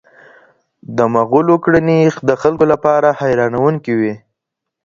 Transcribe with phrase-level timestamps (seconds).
[0.97, 4.13] د مغولو کړني د خلکو لپاره حیرانوونکي وي.